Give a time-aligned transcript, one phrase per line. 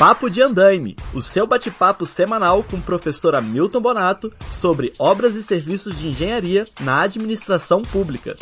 [0.00, 5.42] Papo de Andaime, o seu bate-papo semanal com o professor Hamilton Bonato sobre obras e
[5.42, 8.34] serviços de engenharia na administração pública.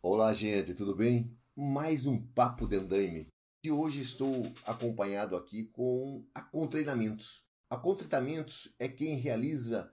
[0.00, 1.36] Olá, gente, tudo bem?
[1.54, 3.26] Mais um Papo de Andaime.
[3.62, 7.44] E hoje estou acompanhado aqui com a Contreinamentos.
[7.68, 9.92] A Contreinamentos é quem realiza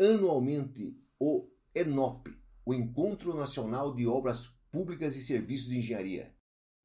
[0.00, 6.35] anualmente o ENOP, o Encontro Nacional de Obras Públicas e Serviços de Engenharia.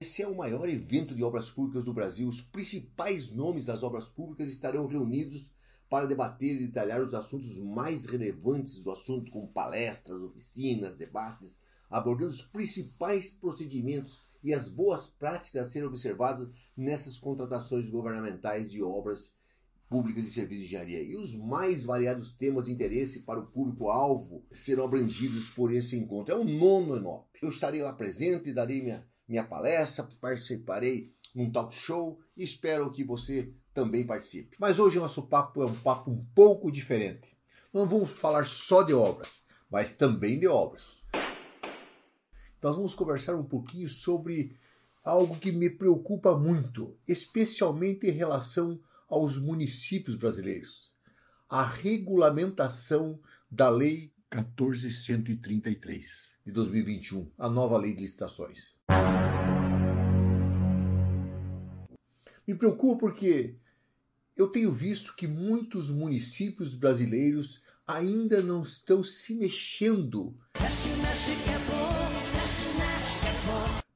[0.01, 2.27] Esse é o maior evento de obras públicas do Brasil.
[2.27, 5.53] Os principais nomes das obras públicas estarão reunidos
[5.87, 12.31] para debater e detalhar os assuntos mais relevantes do assunto, como palestras, oficinas, debates, abordando
[12.31, 19.35] os principais procedimentos e as boas práticas a serem observadas nessas contratações governamentais de obras
[19.87, 21.03] públicas e serviços de engenharia.
[21.03, 26.33] E os mais variados temas de interesse para o público-alvo serão abrangidos por esse encontro.
[26.33, 27.27] É o nono ENOP.
[27.39, 32.91] Eu estarei lá presente e darei minha minha palestra, participarei num talk show e espero
[32.91, 34.57] que você também participe.
[34.59, 37.37] Mas hoje o nosso papo é um papo um pouco diferente.
[37.73, 40.97] Não vamos falar só de obras, mas também de obras.
[42.61, 44.59] Nós vamos conversar um pouquinho sobre
[45.01, 50.93] algo que me preocupa muito, especialmente em relação aos municípios brasileiros.
[51.49, 53.17] A regulamentação
[53.49, 58.77] da Lei 1433 de 2021, a nova Lei de Licitações.
[62.47, 63.55] Me preocupa porque
[64.35, 70.33] eu tenho visto que muitos municípios brasileiros ainda não estão se mexendo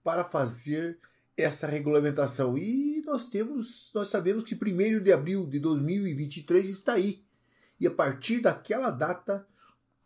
[0.03, 0.99] para fazer
[1.37, 2.57] essa regulamentação.
[2.57, 7.23] E nós temos, nós sabemos que 1 de abril de 2023 está aí.
[7.79, 9.47] E a partir daquela data,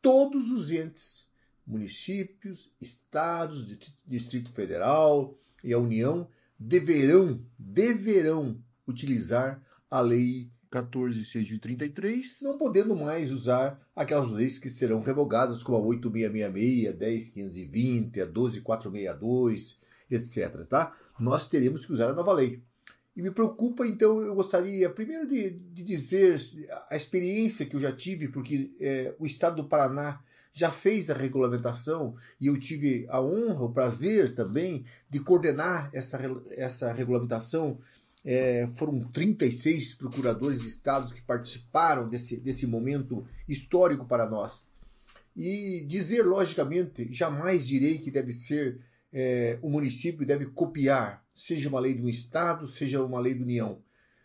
[0.01, 1.27] todos os entes,
[1.65, 3.65] municípios, estados,
[4.05, 13.79] Distrito Federal e a União deverão, deverão utilizar a lei 14.633, não podendo mais usar
[13.95, 16.93] aquelas leis que serão revogadas, como a 8666,
[17.33, 19.79] 10520, a 12462,
[20.11, 20.65] etc.
[20.67, 20.95] Tá?
[21.19, 22.61] Nós teremos que usar a nova lei.
[23.19, 26.39] E me preocupa, então, eu gostaria primeiro de, de dizer
[26.89, 30.21] a experiência que eu já tive, porque é, o Estado do Paraná
[30.53, 36.17] já fez a regulamentação e eu tive a honra, o prazer também de coordenar essa,
[36.51, 37.77] essa regulamentação.
[38.23, 44.71] É, foram 36 procuradores de estados que participaram desse, desse momento histórico para nós.
[45.35, 48.79] E dizer, logicamente, jamais direi que deve ser
[49.11, 53.43] é, o município deve copiar, seja uma lei de um estado, seja uma lei da
[53.43, 53.81] União.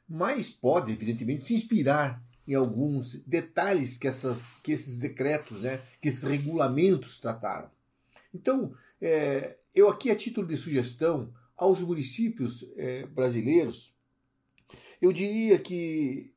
[0.09, 6.09] Mas pode, evidentemente, se inspirar em alguns detalhes que, essas, que esses decretos, né, que
[6.09, 7.71] esses regulamentos trataram.
[8.34, 13.94] Então, é, eu aqui, a título de sugestão aos municípios é, brasileiros,
[15.00, 16.34] eu diria que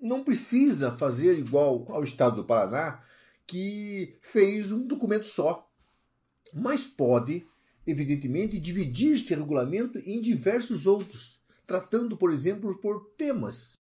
[0.00, 3.02] não precisa fazer igual ao Estado do Paraná,
[3.46, 5.68] que fez um documento só,
[6.54, 7.46] mas pode,
[7.90, 13.78] evidentemente, dividir esse regulamento em diversos outros, tratando, por exemplo, por temas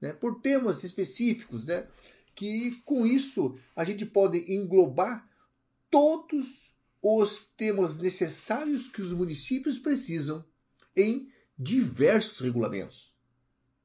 [0.00, 1.86] né, por temas específicos, né,
[2.34, 5.28] que com isso a gente pode englobar
[5.90, 10.44] todos os temas necessários que os municípios precisam
[10.96, 13.14] em diversos regulamentos.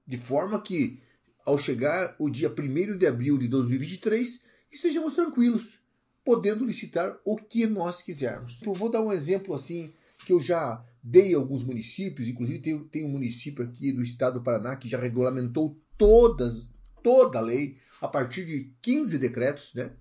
[0.08, 1.02] De forma que,
[1.46, 5.80] ao chegar o dia 1 de abril de 2023, estejamos tranquilos,
[6.26, 8.60] podendo licitar o que nós quisermos.
[8.64, 9.94] Eu vou dar um exemplo assim
[10.26, 14.40] que eu já dei a alguns municípios, inclusive tem, tem um município aqui do estado
[14.40, 16.68] do Paraná que já regulamentou todas,
[17.04, 19.92] toda a lei, a partir de 15 decretos, né?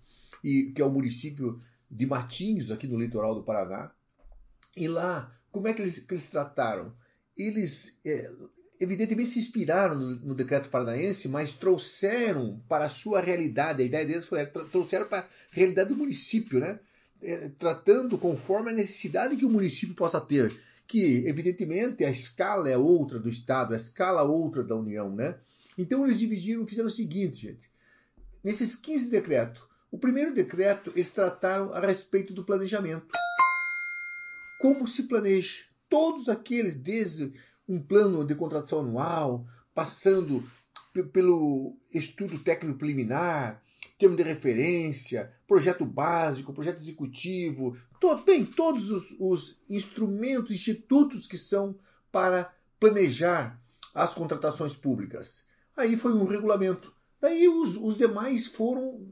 [0.42, 3.92] E, que é o município de Matinhos, aqui no litoral do Paraná.
[4.74, 6.94] E lá, como é que eles, que eles trataram?
[7.36, 8.32] Eles, é,
[8.80, 13.82] evidentemente, se inspiraram no, no, decreto paranaense, mas trouxeram para a sua realidade.
[13.82, 16.78] A ideia deles foi trouxeram para a realidade do município, né?
[17.22, 20.54] É, tratando conforme a necessidade que o município possa ter.
[20.86, 25.36] Que, evidentemente, a escala é outra do Estado, a escala é outra da União, né?
[25.78, 27.70] Então eles dividiram, fizeram o seguinte, gente.
[28.42, 33.06] Nesses 15 decretos, o primeiro decreto eles trataram a respeito do planejamento.
[34.60, 35.64] Como se planeja?
[35.88, 37.32] Todos aqueles, desde
[37.68, 40.44] um plano de contratação anual, passando
[41.12, 43.62] pelo estudo técnico preliminar,
[43.98, 51.36] termo de referência, projeto básico, projeto executivo, todo, bem, todos os, os instrumentos, institutos que
[51.36, 51.76] são
[52.12, 53.60] para planejar
[53.94, 55.42] as contratações públicas.
[55.76, 56.92] Aí foi um regulamento.
[57.20, 59.08] Daí os, os demais foram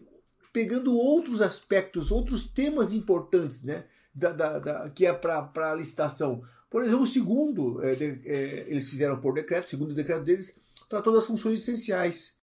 [0.52, 3.86] pegando outros aspectos, outros temas importantes, né?
[4.14, 6.42] Da, da, da que é para a licitação.
[6.70, 10.54] Por exemplo, o segundo, é, de, é, eles fizeram por decreto, o segundo decreto deles,
[10.88, 12.36] tratou das funções essenciais.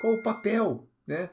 [0.00, 1.30] Qual o papel, né?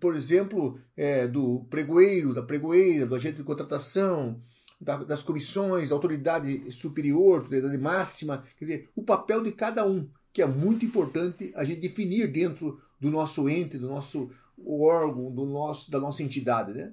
[0.00, 4.40] Por exemplo, é, do pregoeiro, da pregoeira, do agente de contratação,
[4.80, 10.08] da, das comissões, da autoridade superior, autoridade máxima, quer dizer, o papel de cada um,
[10.32, 14.30] que é muito importante a gente definir dentro do nosso ente, do nosso
[14.66, 16.92] órgão, do nosso, da nossa entidade, né?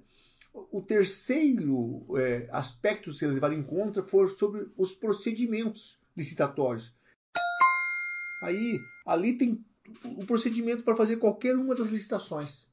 [0.71, 6.93] O terceiro é, aspecto que eles levaram em conta foi sobre os procedimentos licitatórios.
[8.41, 9.65] Aí, ali tem
[10.05, 12.67] o procedimento para fazer qualquer uma das licitações.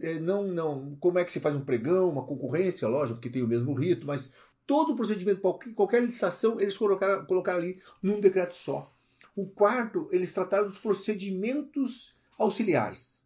[0.00, 3.42] É, não, não, como é que se faz um pregão, uma concorrência, lógico, que tem
[3.42, 4.32] o mesmo rito, mas
[4.66, 8.92] todo o procedimento, qualquer, qualquer licitação, eles colocaram, colocaram ali num decreto só.
[9.36, 13.21] O quarto, eles trataram dos procedimentos auxiliares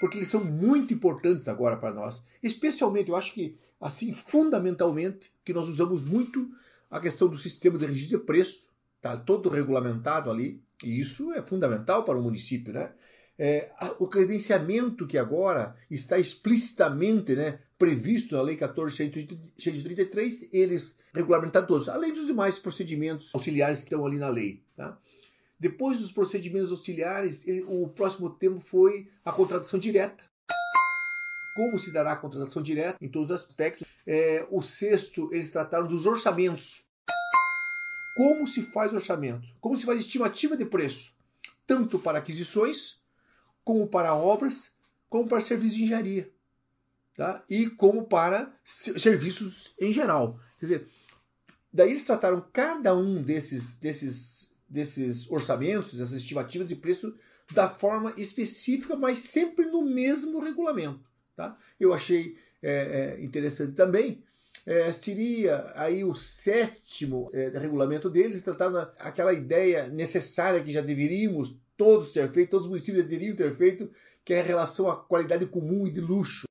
[0.00, 2.22] porque eles são muito importantes agora para nós.
[2.42, 6.48] Especialmente, eu acho que, assim, fundamentalmente, que nós usamos muito
[6.90, 8.68] a questão do sistema de registro de preço,
[9.00, 12.92] tá todo regulamentado ali, e isso é fundamental para o município, né?
[13.40, 21.88] É, o credenciamento que agora está explicitamente né, previsto na Lei 14.133, eles regulamentaram todos,
[21.88, 24.60] além dos demais procedimentos auxiliares que estão ali na lei.
[24.76, 24.98] Tá?
[25.60, 30.22] Depois dos procedimentos auxiliares, o próximo tema foi a contratação direta.
[31.56, 33.86] Como se dará a contratação direta em todos os aspectos.
[34.06, 36.84] É, o sexto, eles trataram dos orçamentos.
[38.14, 39.48] Como se faz orçamento?
[39.60, 41.16] Como se faz estimativa de preço?
[41.66, 43.00] Tanto para aquisições,
[43.64, 44.70] como para obras,
[45.08, 46.32] como para serviços de engenharia.
[47.16, 47.44] Tá?
[47.50, 50.38] E como para serviços em geral.
[50.58, 50.88] Quer dizer,
[51.72, 57.14] daí eles trataram cada um desses, desses desses orçamentos, dessas estimativas de preço
[57.52, 61.00] da forma específica, mas sempre no mesmo regulamento.
[61.34, 61.56] Tá?
[61.80, 64.22] Eu achei é, é, interessante também.
[64.66, 71.58] É, seria aí o sétimo é, regulamento deles, tratando aquela ideia necessária que já deveríamos
[71.76, 73.90] todos ter feito, todos os municípios deveriam ter feito,
[74.24, 76.46] que é a relação à qualidade comum e de luxo.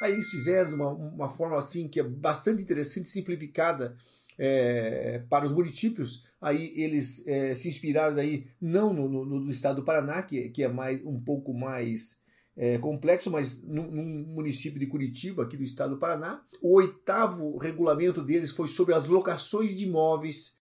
[0.00, 3.96] Aí eles fizeram de uma, uma forma assim que é bastante interessante, simplificada
[4.38, 9.76] é, para os municípios, aí eles é, se inspiraram daí não no, no, no, estado
[9.76, 12.20] do Paraná, que, que é mais um pouco mais
[12.56, 13.90] é, complexo, mas num,
[14.26, 16.42] município de Curitiba, aqui do estado do Paraná.
[16.60, 20.56] O oitavo regulamento deles foi sobre as locações de imóveis,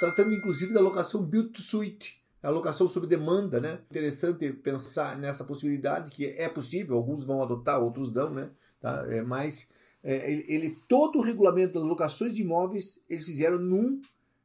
[0.00, 3.80] tratando inclusive da locação build to suite, a locação sob demanda, né?
[3.90, 8.50] Interessante pensar nessa possibilidade que é possível, alguns vão adotar, outros não, né?
[8.80, 9.04] Tá?
[9.08, 9.72] É, mas
[10.02, 14.00] é, ele, todo o regulamento das locações de imóveis eles fizeram num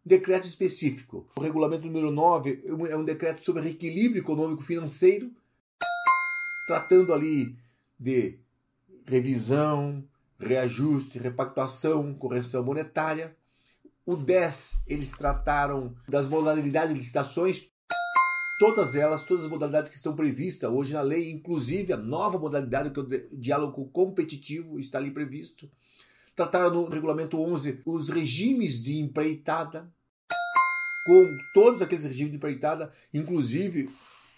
[0.06, 1.28] decreto específico.
[1.36, 5.32] O regulamento número 9 é um decreto sobre reequilíbrio econômico financeiro,
[6.68, 7.56] tratando ali
[8.00, 8.40] de
[9.06, 10.04] revisão,
[10.40, 13.36] reajuste, repactuação, correção monetária.
[14.06, 17.72] O 10, eles trataram das modalidades de licitações,
[18.60, 22.90] todas elas, todas as modalidades que estão previstas hoje na lei, inclusive a nova modalidade
[22.90, 25.70] que é o diálogo competitivo está ali previsto.
[26.36, 29.92] Trataram no regulamento 11 os regimes de empreitada,
[31.06, 33.90] com todos aqueles regimes de empreitada, inclusive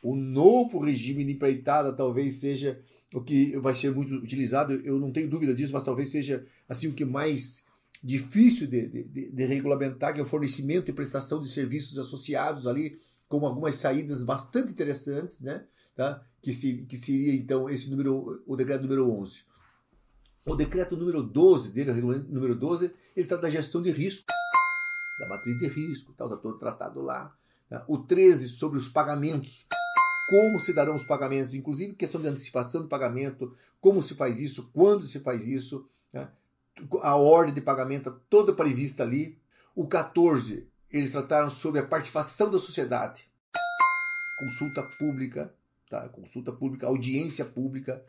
[0.02, 2.82] o novo regime de empreitada talvez seja
[3.14, 6.88] o que vai ser muito utilizado, eu não tenho dúvida disso, mas talvez seja assim
[6.88, 7.64] o que mais
[8.04, 13.00] difícil de, de, de regulamentar, que é o fornecimento e prestação de serviços associados ali,
[13.28, 15.64] com algumas saídas bastante interessantes, né?
[15.96, 16.24] Tá?
[16.42, 19.46] Que, se, que seria então esse número, o decreto número 11.
[20.46, 24.26] O decreto número 12 dele, o regulamento número 12, ele trata da gestão de risco,
[25.18, 27.34] da matriz de risco, tal, está todo tratado lá.
[27.70, 27.86] Tá?
[27.88, 29.66] O 13 sobre os pagamentos,
[30.30, 34.70] como se darão os pagamentos, inclusive questão de antecipação de pagamento, como se faz isso,
[34.74, 36.30] quando se faz isso, tá?
[37.02, 39.38] a ordem de pagamento toda prevista ali.
[39.74, 43.30] O 14, eles trataram sobre a participação da sociedade,
[44.38, 45.54] consulta pública,
[45.90, 46.10] tá?
[46.10, 48.04] consulta pública, audiência pública,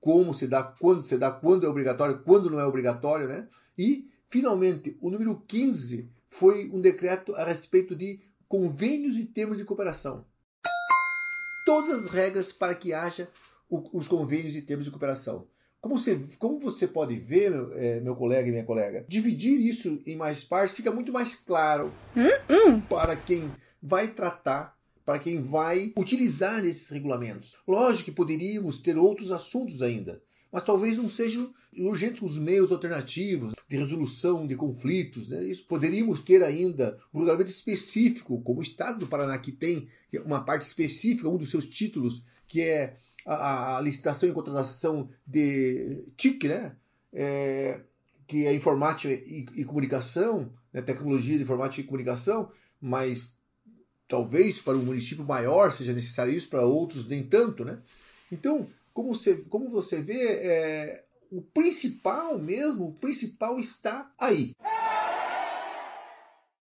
[0.00, 3.46] como se dá, quando se dá, quando é obrigatório, quando não é obrigatório, né?
[3.76, 9.64] E, finalmente, o número 15 foi um decreto a respeito de convênios e termos de
[9.64, 10.24] cooperação.
[11.66, 13.28] Todas as regras para que haja
[13.70, 15.46] os convênios e termos de cooperação.
[15.80, 20.02] Como você, como você pode ver, meu, é, meu colega e minha colega, dividir isso
[20.06, 22.80] em mais partes fica muito mais claro hum, hum.
[22.82, 23.50] para quem
[23.82, 24.76] vai tratar
[25.10, 27.56] para quem vai utilizar esses regulamentos.
[27.66, 33.52] Lógico que poderíamos ter outros assuntos ainda, mas talvez não sejam urgentes os meios alternativos
[33.68, 35.28] de resolução de conflitos.
[35.28, 35.42] Né?
[35.46, 39.88] Isso poderíamos ter ainda um regulamento específico, como o Estado do Paraná que tem
[40.24, 46.04] uma parte específica, um dos seus títulos, que é a, a licitação e contratação de
[46.16, 46.76] TIC, né?
[47.12, 47.80] É,
[48.28, 53.39] que é informática e, e comunicação, né, tecnologia de informática e comunicação, mas
[54.10, 57.78] talvez para um município maior seja necessário isso, para outros nem tanto, né?
[58.30, 64.52] Então, como você, como você vê, é, o principal mesmo, o principal está aí.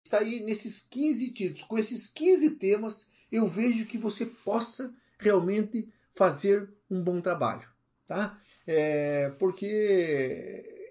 [0.05, 1.63] Está aí nesses 15 títulos.
[1.69, 7.69] Com esses 15 temas, eu vejo que você possa realmente fazer um bom trabalho.
[8.09, 8.41] Tá?
[8.67, 10.91] É, porque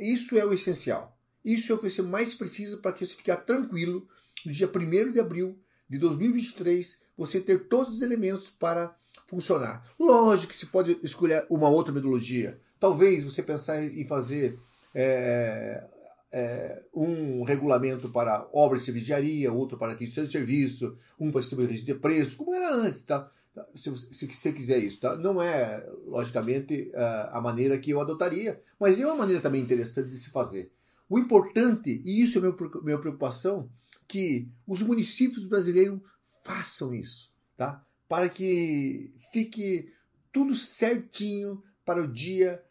[0.00, 1.18] isso é o essencial.
[1.42, 4.06] Isso é o que você mais precisa para que você ficar tranquilo
[4.44, 8.94] no dia 1 de abril de 2023, você ter todos os elementos para
[9.26, 9.84] funcionar.
[9.98, 12.60] Lógico que você pode escolher uma outra metodologia.
[12.78, 14.58] Talvez você pensar em fazer
[14.94, 15.84] é,
[16.32, 21.84] é, um regulamento para obras de serviçaria, outro para aquisição de serviço, um para distribuição
[21.86, 23.30] de preço, como era antes, tá?
[23.74, 25.16] Se, se, você quiser isso, tá?
[25.16, 26.90] Não é, logicamente,
[27.30, 30.70] a maneira que eu adotaria, mas é uma maneira também interessante de se fazer.
[31.08, 32.42] O importante, e isso é
[32.82, 33.70] minha preocupação,
[34.08, 36.00] que os municípios brasileiros
[36.44, 37.84] façam isso, tá?
[38.08, 39.92] Para que fique
[40.32, 42.62] tudo certinho para o dia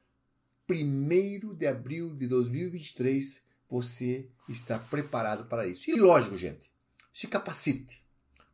[0.70, 5.90] 1 de abril de 2023 você está preparado para isso.
[5.90, 6.72] E lógico, gente,
[7.12, 8.04] se capacite.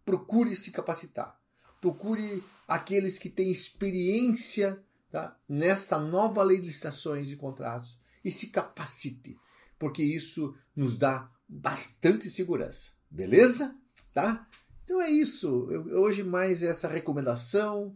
[0.06, 1.40] Procure se capacitar.
[1.80, 8.48] Procure aqueles que têm experiência tá, nessa nova lei de licitações e contratos e se
[8.48, 9.38] capacite,
[9.80, 12.92] porque isso nos dá bastante segurança.
[13.10, 13.76] Beleza?
[14.14, 14.48] Tá?
[14.86, 15.68] Então é isso.
[15.70, 17.94] Eu, hoje mais essa recomendação,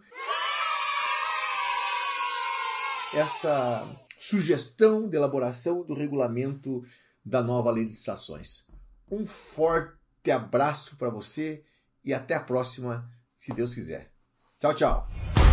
[3.13, 3.87] essa
[4.19, 6.83] sugestão de elaboração do regulamento
[7.23, 8.65] da nova lei de licitações.
[9.09, 11.63] Um forte abraço para você
[12.03, 14.11] e até a próxima, se Deus quiser.
[14.59, 15.44] Tchau, tchau.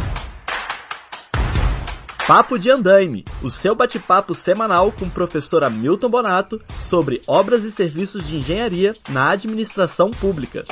[2.26, 7.72] Papo de Andaime, o seu bate-papo semanal com o professor Hamilton Bonato sobre obras e
[7.72, 10.64] serviços de engenharia na administração pública.